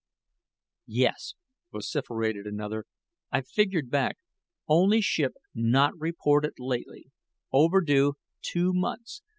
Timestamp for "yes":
0.95-1.33